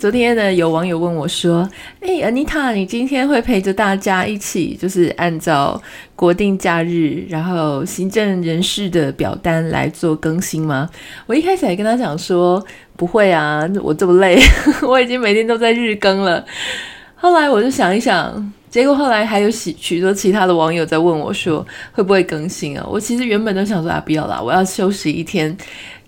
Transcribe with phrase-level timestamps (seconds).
[0.00, 1.68] 昨天呢，有网友问我说
[2.00, 5.78] ：“哎，Anita，你今天会陪着大家一起，就是按照
[6.16, 10.88] 国定假日，然后行政人事的表单来做更新吗？”
[11.28, 12.64] 我一开始还跟他讲说。
[12.96, 14.38] 不会啊，我这么累，
[14.86, 16.44] 我已经每天都在日更了。
[17.14, 22.86] 后来我就想一想，结果后来还有许许多其他的网友在问我说，会不会更新啊？
[22.86, 25.56] 我其实原本都想说啊，不要啦，我要休息一天。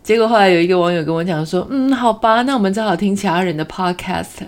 [0.02, 4.46] 结果后来有一个网友跟我讲说，嗯，好吧，那我们只好听其他人的 podcast。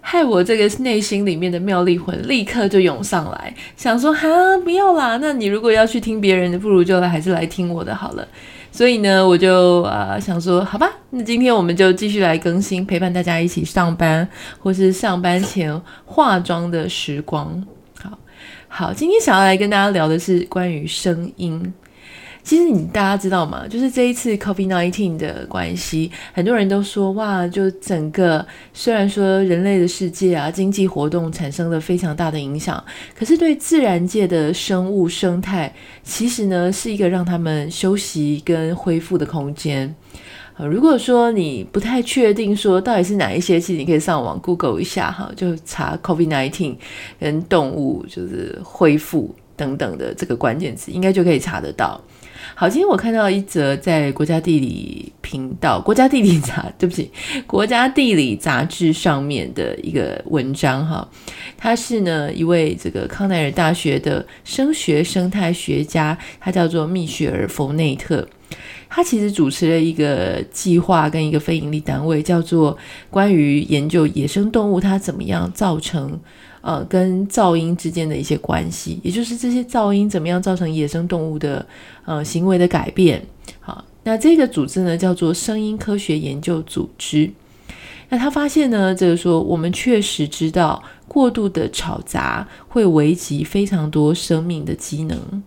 [0.00, 4.28] 害我这个内心里面的妙丽魂立刻就涌上来，想说哈，
[4.62, 8.24] 不要啦，那你如果要去听别人的，不如就来还是来听我的好了。
[8.70, 14.28] 所以呢，我就啊、想说，好吧，那今天我们就继续来更新，陪伴大家一起上班，
[14.60, 17.66] 或是上班前化妆的时光。
[18.00, 18.16] 好，
[18.68, 21.74] 好，今天想要来跟大家聊的是关于声音。
[22.46, 23.66] 其实你大家知道吗？
[23.66, 32.82] 就是这一次 COVID-19 的关系，很多人都说哇，就整个虽然说人类的世界啊，经济活动产生了非常大的影响，
[33.18, 35.74] 可是对自然界的生物生态，
[36.04, 39.92] 其实呢是一个让他们休息跟恢复的空间。
[40.56, 46.76] 如果说你不太确定说到底是哪一些，其实你可以上网 Google 一下哈，就查 COVID-19
[47.18, 52.00] 跟动物就是恢复等等的这个关键词，应该就可以查得到。
[52.54, 57.10] 好，今天我看到一则在国家地理频道、国家地理杂，对不起，
[57.46, 61.06] 国家地理杂志上面的一个文章哈，
[61.58, 68.26] 他是呢一位这个康奈尔大学的声学生态学家，他叫做密雪儿·弗内特，
[68.88, 72.78] 他其实主持了一个计划跟一个非营利单位，叫做
[73.10, 76.20] 关于研究野生动物它怎么样造成。
[76.66, 81.64] 呃，跟噪音之间的一些关系，也就是这些噪音怎么样造成野生动物的
[82.04, 83.24] 呃行为的改变。
[83.60, 87.30] 好，那这个组织呢叫做声音科学研究组织。
[88.08, 95.44] 那他发现呢，就是说我们确实知道过度的吵杂会危及非常多生命的机能。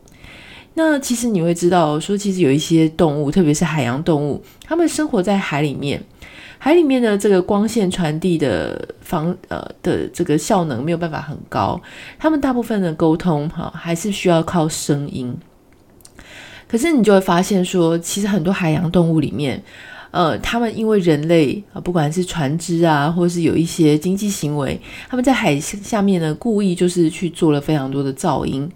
[0.75, 6.01] 那其实你会知道，说其实有一些动物，特别是海洋动物，它们生活在海里面。
[6.59, 11.81] 海里面的这个光线传递的方呃的这个效能没有办法很高，
[12.19, 15.35] 他们大部分的沟通哈还是需要靠声音。
[16.67, 19.63] 可是你就会发现说，其实很多海洋动物里面，
[20.11, 28.69] 呃，他们因为人类啊，不管是船只啊，或是有一些经济行为，他们在海下面呢，故意就是去做了非常多的噪音。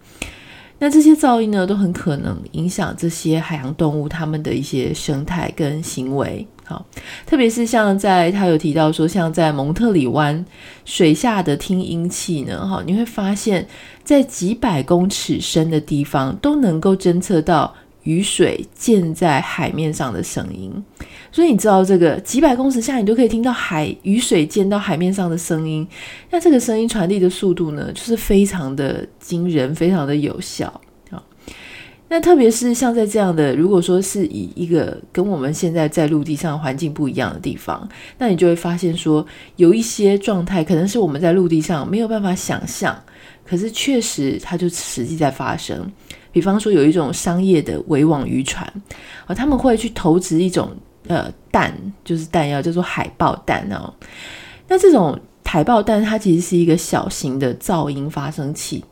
[0.84, 6.46] 那这些噪音呢，都很可能影响这些海洋动物它们的一些生态跟行为。
[6.66, 6.86] 好，
[7.26, 10.46] 特别是像在他有提到说，像在蒙特里湾
[10.84, 13.66] 水下的听音器呢，哈，你会发现
[14.04, 17.74] 在几百公尺深的地方都能够侦测到
[18.04, 20.72] 雨水溅在海面上的声音。
[21.32, 25.88] 所以你知道这个几百公尺下，你都可以听到海雨水溅到海面上的声音。
[26.30, 30.82] 那这个声音传递的速度呢，就是非常的惊人，非常的有效。
[32.10, 37.90] 那特别是像在这样的，如果说是以一个跟我们现在在陆地上环境不一样的地方，
[38.20, 39.26] 那你就会发现说，
[39.56, 42.96] 有一些状态可能是我们在陆地上没有办法想象，
[43.44, 45.92] 可是确实它就实际在发生。
[46.34, 48.68] 比方说，有一种商业的围网渔船，
[49.26, 50.72] 啊，他们会去投掷一种
[51.08, 51.72] 呃弹，
[52.04, 53.94] 就是弹药叫做海豹弹哦。
[54.68, 58.84] 那这种海豹弹它其实是一个小型的噪音发生器。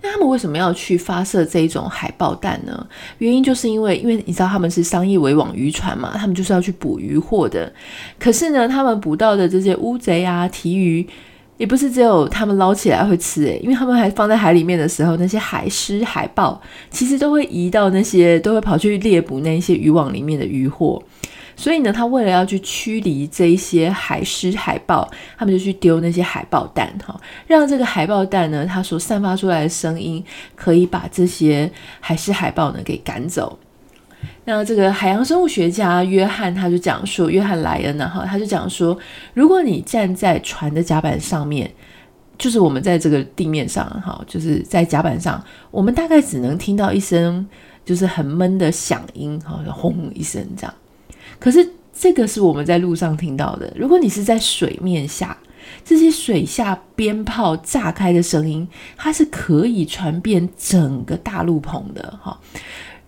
[0.00, 2.86] 那他们为什么要去发射这一种海豹弹呢？
[3.18, 7.72] 原因就是因为，因为你知道他们是商业围网渔船嘛，他们就是要去捕鱼获的。
[8.18, 11.06] 可是呢，他们捕到的这些乌贼啊、提鱼，
[11.58, 16.58] 也不是只有他们捞起来会吃诶，因为他们还放在海里面的时候，那些海狮、海豹
[16.90, 21.02] 其实都会移到那些，都会跑去猎捕那些渔网里面的渔获。
[21.56, 31.68] 所以呢，他为了要去驱离这一些海狮、海豹，他们就去丢那些海豹蛋，哈，让这个海豹蛋呢，它所散发出来的声音，可以把这些
[31.98, 33.58] 海狮、海豹呢给赶走。
[34.44, 38.98] 那这个海洋生物学家约翰他就讲说，约翰莱恩呢，哈，他就讲说，
[39.34, 41.70] 如果你站在船的甲板上面，
[42.38, 47.46] 就是我们在这个地面上，哈，就是在甲板上，我们大概只能听到一声
[47.84, 50.74] 就是很闷的响音，哈，轰一声这样。
[51.38, 53.72] 可是这个是我们在路上听到的。
[53.76, 55.36] 如果你是在水面下，
[55.84, 58.66] 这些水下鞭炮炸开的声音，
[58.96, 62.38] 它是可以传遍整个大陆棚的哈，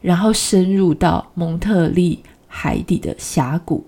[0.00, 3.84] 然后深入到蒙特利海底的峡谷。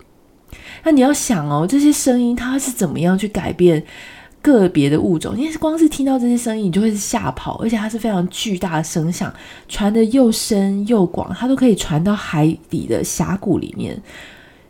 [0.85, 3.83] 那你要想哦，这些声音它是怎么样去改变
[4.43, 9.33] 个别的物种，因为光是听到这些声音，你就会是吓跑，而且它是非常巨大的声响，
[9.69, 14.01] 传得又深又广，它都可以传到海底的峡谷里面。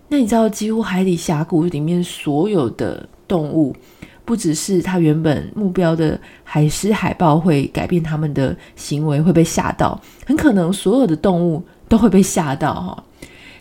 [0.09, 3.75] 那你知道，几乎海底峡谷里面所有的动物，
[4.33, 13.05] 不只是他原本目标的海狮、海豹会改变他们的行为，会被吓到，很可能所有的动物都会被吓到哈。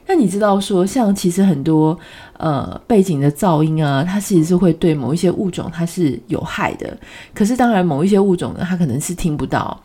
[0.08, 2.00] 那你知道说，像其实很多
[2.38, 6.98] 呃背景的噪音啊，它其实是会对某一些物种它是有害的。
[7.34, 9.78] 可是当然，某一些物种呢，它可能是听不到。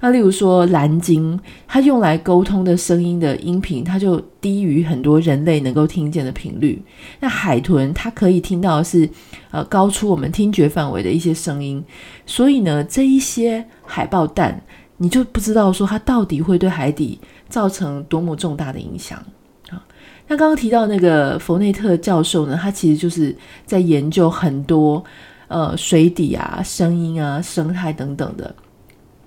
[0.00, 6.82] 那例如说蓝鲸，它用来沟通的声音的音频，它就低于很多人类能够听见的频率。
[7.20, 9.08] 那海豚，它可以听到的是
[9.50, 11.82] 呃高出我们听觉范围的一些声音。
[12.26, 14.62] 所以呢，这一些海豹蛋，
[14.98, 17.18] 你就不知道说它到底会对海底
[17.48, 19.22] 造成多么重大的影响。
[20.28, 23.32] 那刚刚提到那个佛内特教授呢，他其实就是
[23.64, 25.04] 在研究很多
[25.46, 28.52] 呃水底啊、声音啊、生态等等的。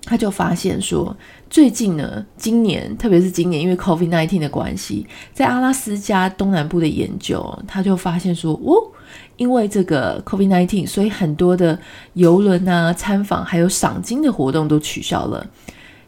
[0.04, 1.16] 他就发现说，
[1.48, 8.90] 最近呢，今年特别是今年，因为 COVID-19 的关系，在阿拉斯加东南部的研究，他就发现说，哦，
[9.36, 11.78] 因为这个 COVID-19，所以很多的
[12.14, 15.46] 游轮啊、参访还有赏金的活动都取消了。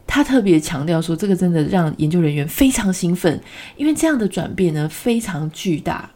[0.07, 3.41] 他特别强调说，这个真的让研究人员非常兴奋，
[3.77, 6.11] 因为这样的转变呢非常巨大。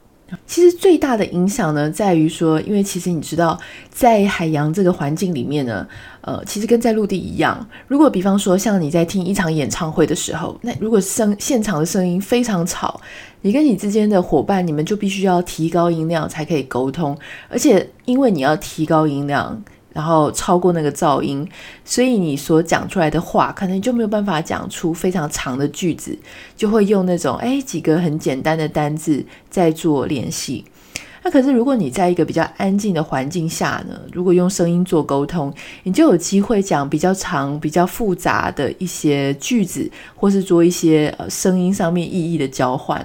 [0.44, 3.56] 其实最大的影响呢，在于说，因为其实你知道，
[3.90, 5.86] 在海洋这个环境里面呢，
[6.20, 7.64] 呃，其实跟在陆地一样。
[7.86, 13.00] 如果比方说，像你在听一场演唱会的时候，那如果声现场的声音非常吵，
[13.42, 17.16] 你跟你之间的伙伴，你们就必须要提高音量才可以沟通，
[17.48, 19.62] 而且因为你要提高音量。
[19.96, 21.48] 然后超过那个噪音，
[21.82, 26.14] 所以你所讲出来的话，可能就没有办法讲出非常长的句子，
[26.54, 30.66] 就会用那种诶几个很简单的单字在做联系。
[31.22, 35.50] 那可是如果你在一个比较安静的环境下呢，如果用声音做沟通，
[35.84, 43.02] 你就有机会讲比较长、比较复杂的一些句子，或是做一些呃声音上面意义的交换。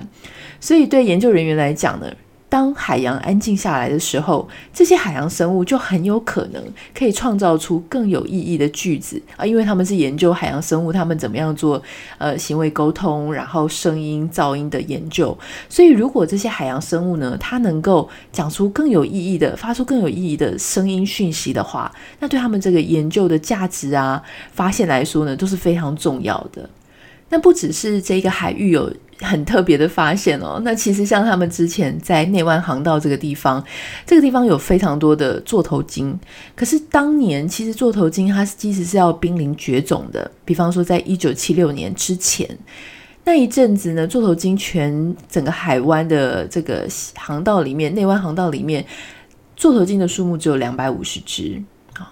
[0.60, 2.08] 所以对研究人员来讲呢，
[2.52, 6.62] 当海洋安静下来的时候，这些海洋生物就很有可能
[6.94, 11.82] 可以创造出更有意义的句子啊，因为他们是研究海洋生物，他们怎么样做
[12.18, 15.36] 呃行为沟通，然后声音噪音的研究。
[15.70, 21.90] 所以，如果这些海洋生物呢，它能够讲出更有意义的、发出更有意义的声音讯息的话，
[22.20, 24.22] 那对他们这个研究的价值啊、
[24.52, 26.70] 发现来说呢，都是非常重要的。
[27.30, 33.64] 那不只是这个海域有很特别的发现哦，那其实像他们之前在内湾航道这个地方，
[34.06, 36.20] 这个地方有非常多的座头鲸。
[36.56, 42.50] 可是当年其实座头鲸它其实是要濒临绝种的，比方说在一九七六年之前
[43.24, 48.84] 那一阵子呢，座头鲸全整个海湾的这个航道里面，内湾航道里面，
[49.56, 51.62] 座头鲸的数目只有两百五十只。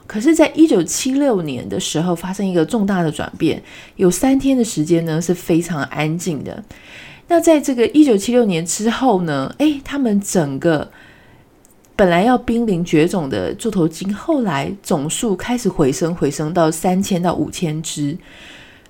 [0.08, 3.62] 可是，在一九七六年的时候，发生一个重大的转变，
[3.96, 6.64] 有三天的时间呢是非常安静的。
[7.28, 10.90] 那在这个一九七六年之后呢，诶，他们整个
[11.96, 18.18] 本来要濒临绝种的座头鲸，后来总数开始回升，回升到三千到五千只。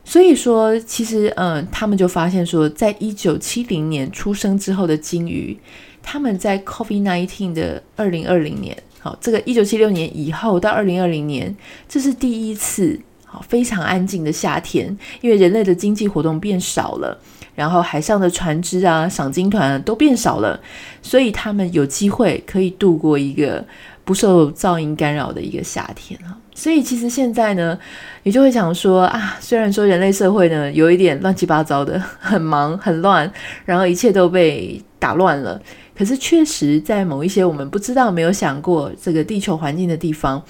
[0.06, 5.56] 所以说，其实，嗯，他们就发现说，在一九七零年出生之后的鲸鱼，
[6.02, 8.76] 他们在 COVID-19 的二零二零年。
[9.00, 11.56] 好，这个一九七六年以后到二零二零年，
[11.88, 17.18] 这是第一次好非常安静的夏天，因为人类的经济活动变少了，
[17.56, 20.60] 然后海上的船只啊、赏鲸团都变少了，
[21.02, 23.66] 所以他们有机会可以度过一个
[24.04, 26.36] 不受噪音干扰的一个夏天啊。
[26.54, 27.80] 所以其实现在呢，
[28.24, 33.32] 你就会想说啊，虽然说人类社会呢有一点乱七八糟的，很忙很乱，
[33.64, 35.62] 然后一切都被打乱了。
[36.00, 40.42] 可是，确实在某一些我们不知道、没有想过这个地球环境的地方，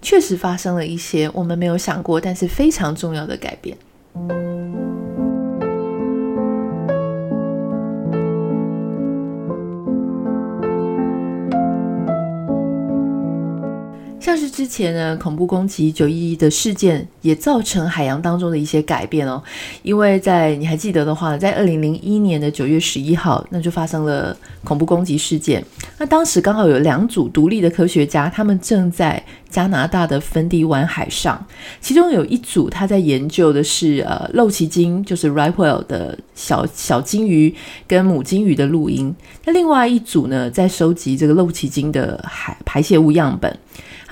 [0.00, 3.76] 确实发生了一些我们没有想过，但是非常重要的改变。
[14.22, 19.42] 像是之前呢，恐怖攻击九一一的事件也造成海洋当中的一些改变哦。
[19.82, 25.62] 因为在你还记得的话，在二零零一年的九月十一号，那就发生了恐怖攻击事件。
[25.98, 31.44] 那当时刚好有两组独立的科学家，他们正在加拿大的芬迪湾海上，
[31.80, 37.52] 其中有一组他在研究的是呃漏鳍鲸，就是 right whale 的小小鲸鱼
[37.88, 39.14] 跟母鲸鱼的录音。
[39.44, 43.58] 那另外一组呢，在收集这个漏鳍鲸的海排泄物样本。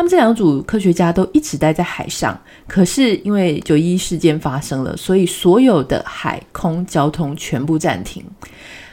[0.00, 8.24] 他们这两组科学家都一直待在海上，可是因为九一事件发生了，所以所有的海空交通全部暂停。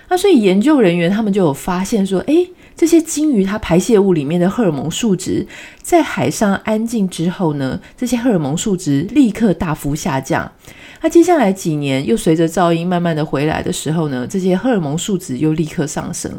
[0.09, 5.47] 那所以研究人员他们就有发现说，诶，这些鲸鱼它排泄物里面的荷尔蒙数值，
[5.81, 10.51] 在海上安静之后呢，这些荷尔蒙数值立刻大幅下降。
[10.99, 16.29] 那接下来几年又随着噪音慢慢的回来的时候呢，这些荷尔蒙数值又立刻上升。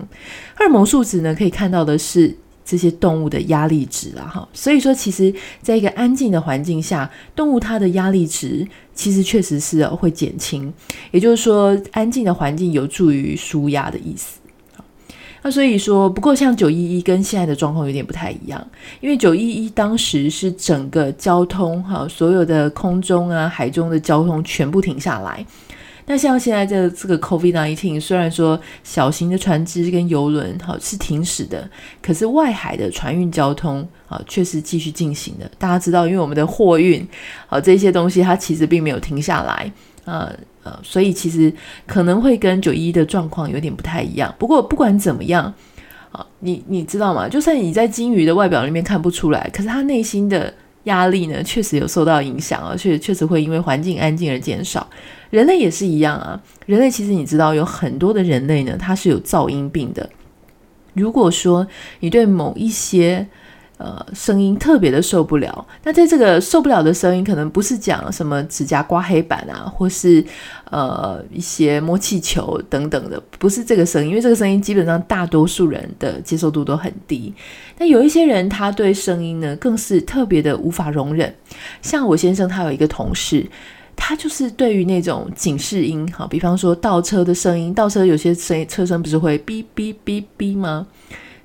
[0.54, 2.36] 荷尔蒙数值呢，可以看到的是
[2.68, 4.46] 这些动物的压力值啊，哈。
[4.52, 5.32] 所以说，其实
[5.62, 10.70] 在一个安静的环境下，动物它的压力值其实确实是会减轻。
[11.10, 14.38] 也就是说，安静的环境有助于舒压的意思。
[15.40, 18.68] 那所以说，不过像九一一跟现在的状况有点不太一样，
[19.00, 25.46] 因为九一一当时是整个交通哈，所有的空中啊、海中的交通全部停下来。
[26.08, 31.70] 那像现在这这个 COVID-19，虽然说小型的船只跟游轮好是停驶的，
[32.02, 35.48] 可是外海的船运交通啊确实继续进行的。
[35.58, 37.06] 大家知道，因为我们的货运
[37.48, 39.70] 啊这些东西它其实并没有停下来
[40.04, 40.32] 啊。
[40.82, 41.50] 所以其实
[41.86, 44.34] 可能会跟九一一的状况有点不太一样。
[44.38, 45.44] 不过不管怎么样，
[46.12, 47.26] 啊，你你知道吗？
[47.26, 50.52] 就算你在鲸鱼的外表里面看不出来，可是它内心的
[50.84, 54.86] 压力呢，确实有受到影响，而且确实会因为环境安静而减少。
[55.30, 56.40] 人类也是一样啊。
[56.66, 60.08] 人类其实你知道，有很多的人类呢，他是有噪音病的。
[60.94, 61.66] 如果说
[62.00, 63.26] 你对某一些
[63.78, 65.64] 呃，声音特别的受不了。
[65.84, 70.24] 那在这个受不了的声音，可能不是讲什么指甲刮黑板啊，或是
[70.68, 77.32] 呃一些摸气球等等的，不是这个声音，因为这个声音基本上大多数人的接受度都很低。
[77.78, 81.32] 那有一些人，他对声音呢，更是特别的无法容忍。
[81.80, 83.46] 像我先生，他有一个同事，
[84.00, 90.86] 他就是对于那种警示音，好，比方说倒车的声音，倒车有些声音，车声不是会哔哔哔哔吗？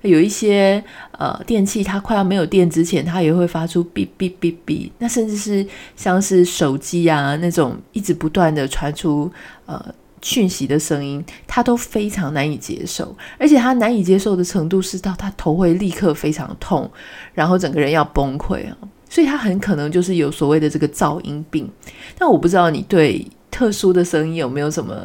[0.04, 0.82] 有一些
[1.14, 4.90] 呃电器，它快要没有电之前，它也会发出哔哔哔哔。
[5.00, 9.32] 那甚至是像是手机啊那种一直不断的传出
[9.66, 9.84] 呃
[10.22, 13.16] 讯息的声音，它都非常难以接受。
[13.38, 16.90] 而且它难以接受的程度是到它头会立刻非常痛，
[17.34, 18.78] 然后整个人要崩溃啊。
[19.13, 21.70] 所以他很可能就是有所谓的这个噪音病。
[22.17, 23.24] 但我不知道你对。
[23.53, 24.96] 特殊的声音有没有什么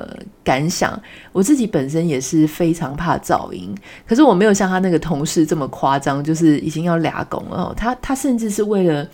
[0.43, 0.99] 感想？
[1.33, 3.75] 我自己本身也是非常怕噪音，
[4.07, 7.75] 可是我没有像他那个同事这么夸张，就是已经要俩拱了。
[7.77, 9.07] 他他甚至是为了，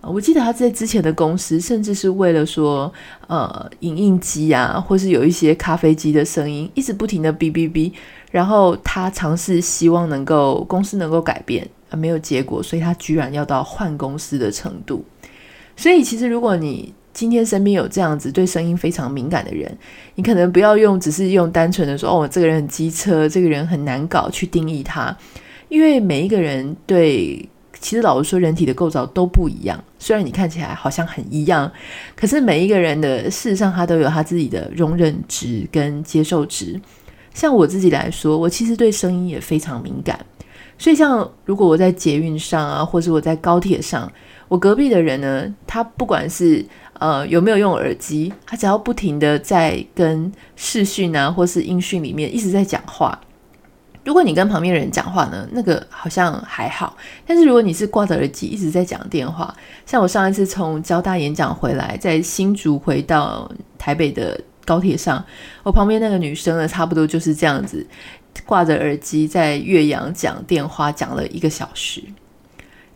[0.00, 2.90] 我记得他在之前的公司，甚至是为了说，
[3.26, 7.92] 呃，影印机啊，或是有一些咖啡机的声音，一直不停的哔哔哔，
[8.30, 15.04] 然后他尝试希望能够公司能够改变，没有结果，所以他居然要到换公司的程度。
[15.76, 19.70] 所以其实如果你今天身边有这样子对声音非常敏感的人，
[20.14, 25.16] 你可能不要用只是用单纯的说哦，这个人很机车，这个人很难搞去定义他，
[25.68, 27.48] 因为每一个人对，
[27.80, 29.82] 其实老实说，人体的构造都不一样。
[29.98, 31.70] 虽然你看起来好像很一样，
[32.14, 36.80] 可是每一个人的事实上他都有他自己的容忍值跟接受值。
[37.34, 40.18] 像我自己来说，我其实对声音也非常敏感，
[40.82, 44.10] 所以像如果我在捷运上啊，或者我在高铁上，
[44.48, 48.34] 我隔壁的人呢，他不管是呃，有没有用耳机？
[48.44, 53.16] 他只要不停的在跟视讯啊，或是音讯里面一直在讲话。
[54.02, 56.96] 如果你跟旁边人讲话呢，那个好像还好。
[57.24, 59.54] 但是如果你是挂着耳机一直在讲电话，
[59.86, 63.48] 像我上一次从交大演讲回来，在新竹回到
[63.78, 65.24] 台北的高铁上，
[65.62, 67.86] 我旁边那个女生呢，差不多就是这样子，
[68.46, 72.02] 挂着耳机在岳阳讲电话，讲了一个小时。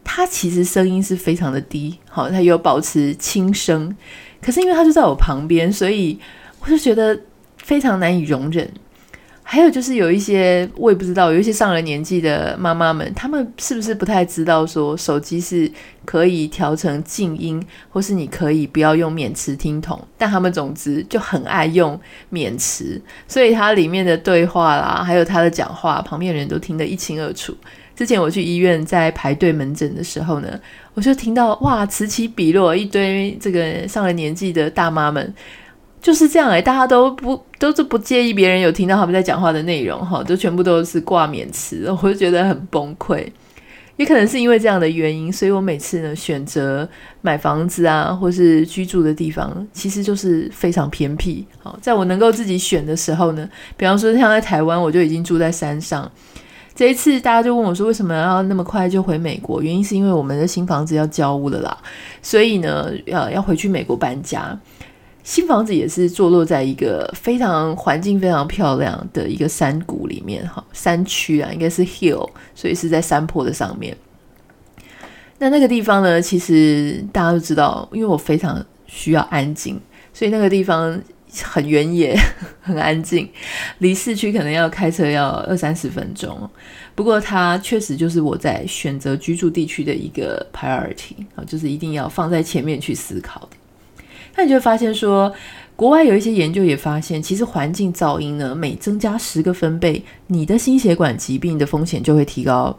[0.02, 3.96] 他其实声音是非常的低，好，他有保持轻声，
[4.40, 6.18] 可是因为他就在我旁边，所以
[6.60, 7.18] 我就觉得
[7.58, 8.70] 非常难以容忍。
[9.48, 15.70] 还有就是有一些我也不知道，有一些上了年纪的妈妈们，他们是不是不太知道说手机是
[16.04, 21.98] 可以调成静音，或是你可以不要用免持听筒，但他们总之就很爱用
[22.28, 27.56] 免持，所以它里面的对话啦，还有他的讲话，旁边人都听得一清二楚。
[27.94, 30.60] 之前我去医院在排队门诊的时候呢，
[30.92, 35.32] 我就听到哇，此起彼落，一堆这个上了年纪的大妈们
[36.06, 43.26] 就是这样哎、大家都不都是不介意别人有听到他们在讲话的内容哈，就全部都是挂免词，我就觉得很崩溃。
[43.96, 46.88] 也可能是因为这样的原因，所以我每次呢选择
[47.22, 51.44] 买房子啊，或是居住的地方，其实就是非常偏僻。
[51.60, 56.08] 好，在我能够自己选的时候呢，比方说像在台湾，我就已经住在山上。
[56.76, 61.76] 这一次大家就问我说：“为什么要那么快就回美国？”原因是因为我们的新房子要交屋了啦，
[62.22, 64.56] 所以呢，要要回去美国搬家。
[65.26, 73.96] 新房子也是坐落在一个非常环境非常漂亮的一个山谷里面，哈，山区啊，应该是 hill，所以是在山坡的上面。
[75.38, 79.80] 那那个地方呢，其实大家都知道，因为我非常需要安静，
[80.14, 81.02] 所以那个地方。
[81.42, 82.18] 很原野，
[82.62, 83.28] 很安静，
[83.78, 86.48] 离市区可能要开车要二三十分钟。
[86.94, 93.65] 不过它确实就是我在选择居住地区的一个 priority 啊，就是一定要放在前面去思考的。
[94.36, 95.32] 那你就会发现说，
[95.74, 102.78] 国外有一些研究也发现，其实环境噪音呢，每增加十个分贝，你的心血管疾病的风险就会提高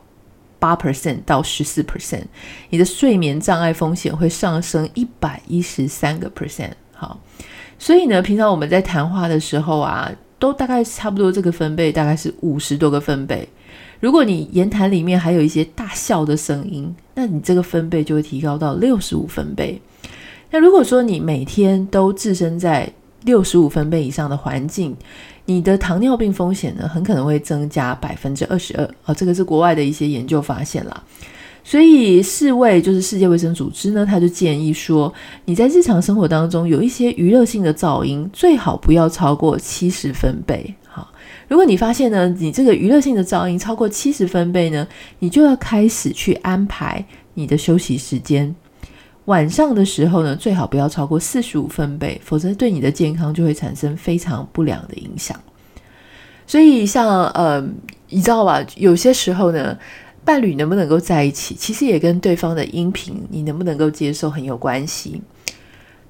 [0.59, 2.23] 八 percent 到十四 percent，
[2.69, 6.71] 你的睡眠障碍风险会上升一百一十三个 percent。
[6.93, 7.19] 好，
[7.77, 13.47] 所以呢，平常我们在谈话的时候啊，都大概差不多这个分贝大概是五十多个分贝。
[13.99, 19.81] 如果你言谈里面还有一些大笑的声音，那你这个分贝就会提高到六十五分贝。
[20.49, 22.89] 那如果说你每天都置身在
[23.23, 24.95] 六十五分贝以上的环境，
[25.45, 28.83] 你的糖尿病风险呢，很可能会增加百分之二十二。
[29.03, 31.03] 啊，这个是国外的一些研究发现啦。
[31.63, 35.13] 所以世卫就是世界卫生组织呢，他就建议说，
[35.43, 40.73] 你在日常生活当中有一些娱乐性的噪音，最好不要超过七十分贝。
[40.87, 41.11] 好，
[41.49, 44.87] 如果你发现呢，你这个娱乐性的噪音超过七十分贝呢，
[45.19, 48.55] 你就要开始去安排你的休息时间。
[49.27, 55.39] 晚上的时候呢，最好不要超过四十五分贝，否则对你的健康就会产生非常不良的影响。
[56.45, 57.61] 所以像，像呃，
[58.09, 58.65] 你知道吧？
[58.75, 59.77] 有些时候呢，
[60.25, 65.21] 伴侣能不能够在一起，其实也跟对方的音频你能不能够接受很有关系。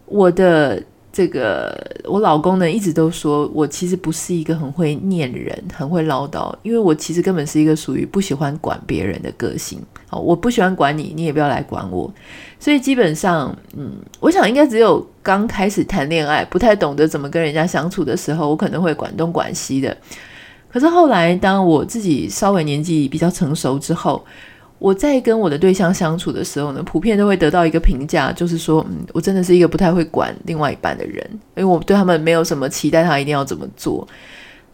[0.05, 0.81] 我的。
[1.09, 9.81] 这个我老公呢，一直都说我其实不是一个很会念人、很会唠叨，因为我其实根本是一个属于不喜欢管别人的个性。
[10.09, 12.11] 好，我不喜欢管你，你也不要来管我。
[12.59, 19.95] 所以基本上，嗯，我想应该只有刚开始谈恋爱、不太懂得怎么跟人家相处的时候，我可能会管东管西的。
[20.69, 24.23] 可是后来，当我自己稍微年纪比较成熟之后，
[24.79, 34.07] 我在跟我的对象相处的时候呢，普遍都会得到一个评价，就是说，嗯，我真的是一个不太会管另外一半的人，因为我对他们没有什么期待，他一定要怎么做。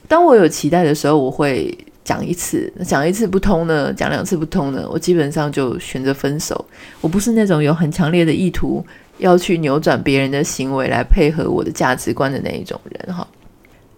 [0.08, 6.66] 当我有期待的时候，我会讲一次，讲一次不通呢，讲两次不通呢，我基本上就选择分手。
[7.02, 8.86] 我不是那种有很强烈的意图
[9.18, 13.28] 要去扭转别人的行为来配合我的价值观的那一种人，哈。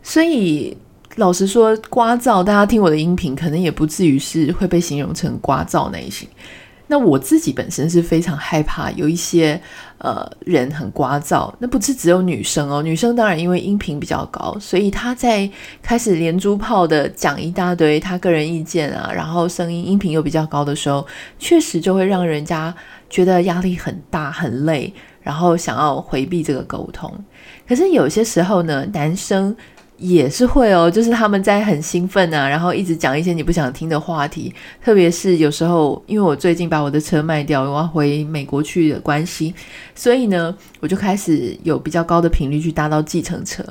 [0.04, 0.78] 所以。
[1.18, 6.28] 老实说，刮噪，大家听我的音频，可能也不至于是会被形容成刮噪那一型。
[6.88, 9.60] 那我自己本身是非常害怕有一些
[9.98, 11.54] 呃人很聒噪。
[11.60, 15.50] 那不是只有女生哦，女生当然因为音频比较高，所以她在
[15.82, 21.06] 开始连珠炮的讲一大堆她个人意见啊，然后声音音频又比较高的时候，
[21.40, 22.74] 确实就会让人家
[23.10, 27.12] 觉得压力很大、很累，然后想要回避这个沟通。
[27.68, 29.56] 可是有些时候呢，男生。
[29.98, 34.54] 也是会哦，就是他们在很兴奋啊，然后一直讲一些你不想听的话题。
[34.84, 39.54] 特别是有时候，因为我最近把我的车卖掉，我要回美国去的关系，
[39.96, 43.64] 所以呢，我就开始有比较高的频率去搭到计程车。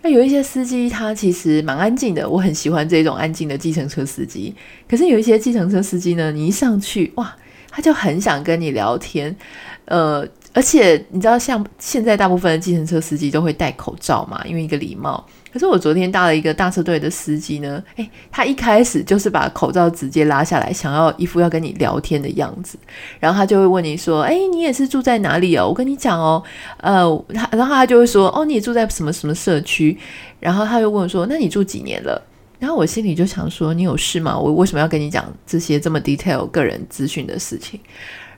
[0.00, 4.54] 那有一些司机他其实蛮安静的，我很喜欢这种安静的计程车司机。
[4.88, 7.36] 可是有一些计程车司机呢，你一上去哇，
[7.70, 9.36] 他就很想跟你聊天，
[9.84, 10.26] 呃。
[10.54, 15.24] 而且你知道，像现在大部分的计程车司机都会戴口罩嘛，因为一个礼貌。
[15.52, 22.78] 可是我昨天搭了一个大车队的司机呢，诶，他一开始就是把口罩直接拉下来，想要一副要跟你聊天的样子。
[23.18, 25.66] 然后他就会问你说：“诶，你也是住在哪里哦？
[25.66, 26.42] 我跟你讲哦，
[26.78, 29.96] 呃，他然后他就会说：哦，你也住在什么什么社区？
[30.38, 32.20] 然后他又问我说：那你住几年了？
[32.58, 34.38] 然后我心里就想说：你有事吗？
[34.38, 37.80] 我为什么要跟你讲这些这么 detail 个人资讯的事情？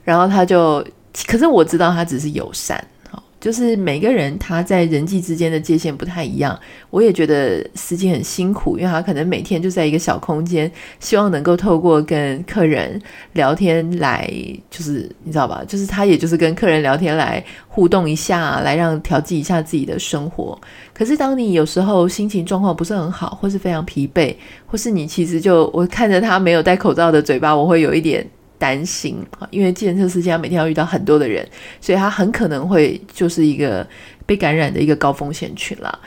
[0.05, 0.85] 然后他就。
[1.27, 6.59] 可是我知道他只是友善，好，就是每个人他在人际之间的界限不太一样。
[6.91, 10.71] 我也觉得司机很辛苦，因为他可能每天就在一个小空间，
[11.01, 13.01] 希望能够透过跟客人
[13.33, 14.29] 聊天来，
[14.71, 15.65] 就是你知道吧？
[15.67, 20.59] 就是他也就是跟客人聊天来互动一下，来让调剂一下自己的生活。
[20.95, 24.35] 可是当你有时候心情状况不是很好，或是非常疲惫，
[24.67, 28.25] 或是你其实就我看着他没有戴口罩的嘴巴，我会有一点。
[28.61, 31.45] 担心啊，因为计程车司机他每天要遇到很多的人，
[31.81, 33.85] 所以他很可能会就是一个
[34.27, 35.99] 被感染的一个高风险群啦。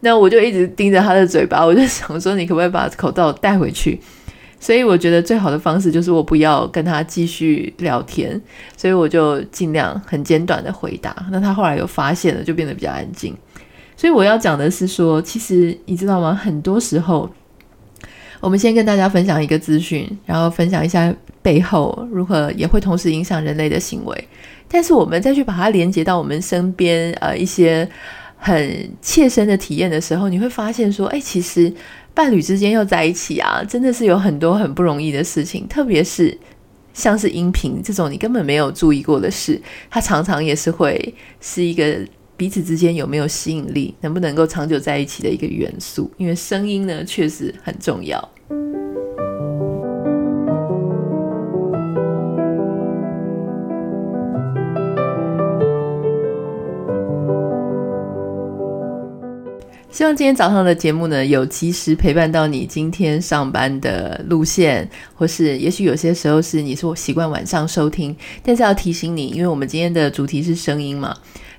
[0.00, 3.98] 那我就一直盯着他的嘴巴，我就想说，你可不可以把口罩带回去？
[4.60, 8.40] 所以我觉得最好的方式就是我不要跟他继续聊天，
[8.76, 11.26] 所以我就尽量很简短的回答。
[11.30, 13.34] 那他后来有发现了，就变得比较安静。
[13.96, 16.34] 所以我要讲的是说，其实你知道吗？
[16.34, 17.30] 很多时候。
[18.40, 24.28] 我们先跟大家分享一个资讯，然后分享一下背后如何也会同时影响人类的行为。
[24.68, 27.86] 但是我们再去把它连接到我们身边呃一些
[28.36, 31.72] 很切身的体验的时候，你会发现说，哎，其实
[32.14, 35.66] 伴侣之间要在一起啊，真的是有很多很不容易的事情。
[35.68, 36.38] 特别是
[36.94, 41.98] 像是音频这种你根本没有注意过的事，它常常也是会是一个。
[42.34, 48.18] 彼此之间有没有吸引力，能不能够长久在一起的一个元素，因为声音呢确实很重要。
[59.92, 71.14] 希望今天早上的节目呢，有及时陪伴到你今天上班的路线，或是也许有些时候是你说习惯晚上收听，但是要提醒你，因为我们今天的主题是声音嘛，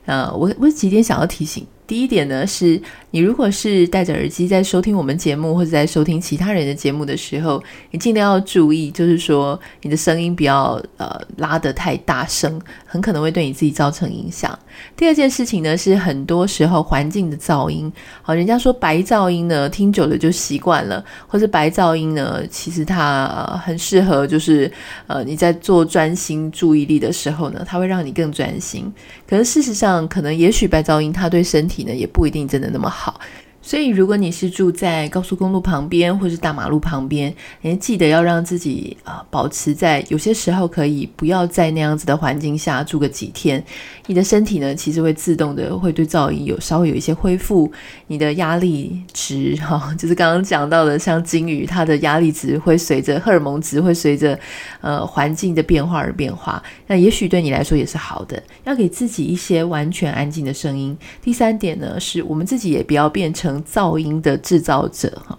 [0.08, 1.64] 呃，我我几点想要提醒。
[1.86, 2.82] 第一点呢，是
[3.14, 14.58] 你如果是戴着耳机在收听我们节目，或者在收听其他人的节目的时候，你尽量要注意，就是说你的声音不要呃拉得太大声，很可能会对你自己造成影响。
[14.98, 24.72] 第二件事情呢，是很多时候环境的噪音，好，人家说白噪音呢，听久了就习惯了，或是白噪音呢，其实它，很适合，就是
[25.06, 28.92] 呃你在做专心注意力的时候呢，它会让你更专心。
[29.30, 33.03] 可是事实上，可能也许白噪音它对身体呢也不一定真的那么好。
[33.04, 33.20] 好。
[33.66, 43.64] 所以，如果你是住在高速公路旁边或是大马路旁边，你记得要让自己啊、保持在有些时候可以不要在那样子的环境下住个几天，
[44.08, 47.72] 你的身体呢其实会自动的会对噪音有稍微有一些恢复，
[48.08, 54.38] 你的压力值哈、就是刚刚讲到的像鲸鱼，它的压力值会随着荷尔蒙值会随着
[54.82, 60.98] 呃环境的变化而变化，那也许对你来说也是好的，要给自己一些完全安静的声音。
[61.22, 63.53] 第三点呢，是我们自己也不要变成。
[63.64, 65.38] 噪音的制造者哈，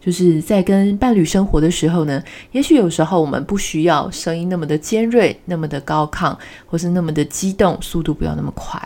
[0.00, 8.80] 就是在跟伴侣生活的时候呢，也许有时候我们不需要声音那么的尖锐，那么的高亢，或是那么的激动，速度不要那么快。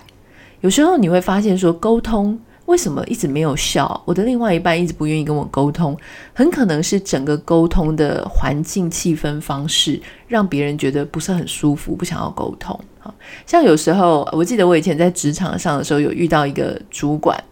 [0.60, 4.02] 有时候你会发现说，沟通为什么一直没有效？
[4.04, 5.96] 我的另外一半一直不愿意跟我沟通，
[6.34, 12.78] 很可能是整个沟通的环境气氛方式让别人觉得不是很舒服，不想要沟通。
[13.46, 17.42] 像有时候，我记得我以前在职场上的时候，有遇到一个主管。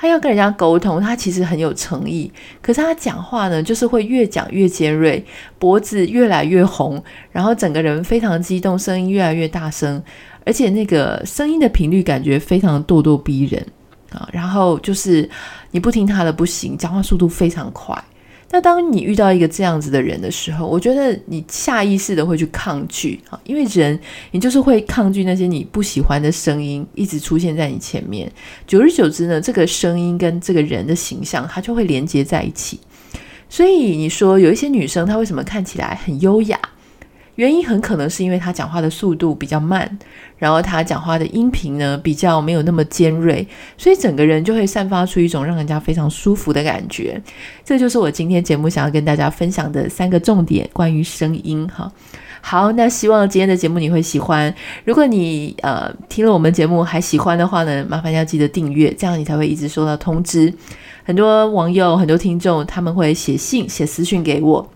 [0.00, 2.30] 他要跟人家沟通，他其实很有诚意，
[2.62, 5.24] 可是他讲话呢，就是会越讲越尖锐，
[5.58, 10.00] 脖子越来越红，然后整个人非常激动，声音越来越大声，
[10.46, 13.66] 而且那个声音的频率感觉非常咄咄逼人
[14.12, 15.28] 啊，然后就是
[15.72, 18.00] 你不听他的不行，讲话速度非常快。
[18.50, 23.98] 那当你遇到一个这样子的人的时候，我觉得你下意识的会去抗拒啊，因为人
[24.30, 28.30] 你就是会抗拒那些你不喜欢的声音一直出现在你前面，
[28.66, 32.80] 久而久之呢，这个声音跟这个人的形象它就会连接在一起。
[33.50, 36.58] 所以你说有一些女生她为什么看起来很优雅？
[37.38, 39.88] 原因很可能是因为他讲话的速度比较慢，
[40.38, 43.46] 然后他讲话的音频呢比较没有那么尖锐，
[43.76, 47.22] 所以整个人就会散发出一种让人家非常舒服的感觉。
[47.64, 51.88] 这就是我今天节目想要跟大家分享的三个重点，关于声音哈。
[52.40, 54.52] 好，那希望今天的节目你会喜欢。
[54.84, 60.52] 如果你呃听了我们节目还喜欢的话呢，麻烦要记得订阅，这样你才会一直收到通知。
[61.04, 64.68] 很多网友、很多听众他们会写信、写私讯给我。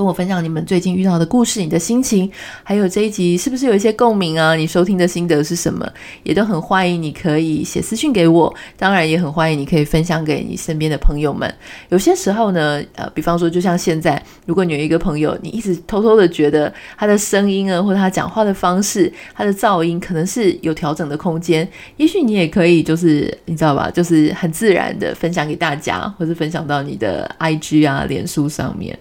[0.00, 2.32] 跟我分享你们最近遇到的故事，你的心情，
[2.64, 4.54] 还有这一集是不是有一些共鸣啊？
[4.54, 5.86] 你收听的心得是什么？
[6.22, 11.54] 也都很欢迎你可以写私讯给我，当然也很欢迎你可以分享给你身边的朋友们。
[11.90, 28.98] 有些时候呢，呃，比方说就像现在，如果你有一个朋友，你一直偷偷的觉得他的声音啊，或者他讲话的方式，他的噪音可能是有调整的空间，也许你也可以就是你知道吧，就是很自然的分享给大家，或是分享到你的 IG 啊、脸书上面。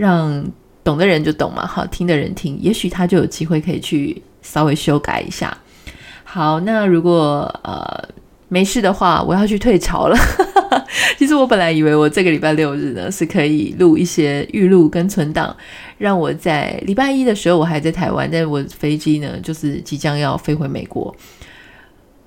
[0.00, 0.42] 让
[0.82, 5.54] 懂的人就懂嘛，好，听的人听，也许他就有机会可以去稍微修改一下。
[6.24, 8.08] 好，那如果呃
[8.48, 10.16] 没事的话，我要去退潮了。
[11.18, 15.54] 其实我本来以为我这个礼拜六日呢是可以录一些预录跟存档，
[15.98, 21.14] 让我在礼拜一的时候我还在台湾，但是我飞机呢就是即将要飞回美国。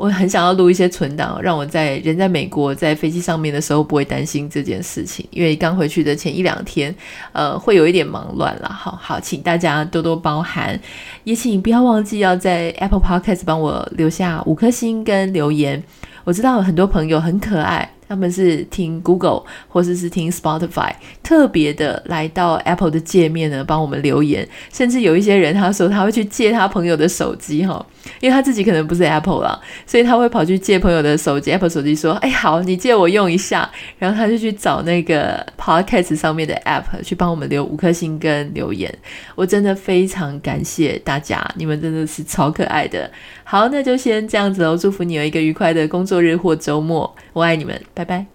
[0.03, 6.93] 我很想要录一些存档，让我在人在美国在飞机上面的时候不会担心这件事情，因为刚回去的前一两天，
[7.31, 8.67] 呃，会有一点忙乱了。
[8.67, 10.77] 好好，请大家多多包涵，
[11.23, 15.81] 也请不要忘记要在 Apple Podcast 帮我留下五颗星跟留言。
[16.25, 17.89] 我知道很多朋友很可爱。
[18.05, 20.91] 他们是听 Google 或者是，是听 Spotify，
[21.23, 24.47] 特别的来到 Apple 的界面呢，帮我们留言。
[24.71, 27.83] 甚至有一些人他说他会去借他朋友的手机哈，
[28.19, 38.93] 因为他自己可能不是 Apple 啦，所以他会跑去借朋友的手机，Apple 手机说：“哎，好，你借我用一下。”然后他就去找那个 Podcast 上面的 App 去帮我们留五颗星跟留言。
[39.35, 43.09] 我真的非常感谢大家，你们真的是超可爱的。
[43.43, 47.15] 好，那就先这样子哦，祝福你有一个愉快的工作日或周末。
[47.33, 48.32] 我爱你们，拜拜。